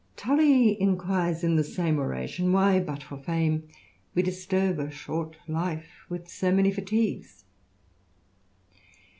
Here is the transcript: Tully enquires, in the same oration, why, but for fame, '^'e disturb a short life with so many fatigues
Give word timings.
Tully 0.15 0.81
enquires, 0.81 1.43
in 1.43 1.57
the 1.57 1.63
same 1.63 1.99
oration, 1.99 2.51
why, 2.51 2.79
but 2.79 3.03
for 3.03 3.17
fame, 3.19 3.67
'^'e 4.15 4.23
disturb 4.23 4.79
a 4.79 4.89
short 4.89 5.37
life 5.47 6.07
with 6.09 6.27
so 6.27 6.51
many 6.51 6.71
fatigues 6.71 7.43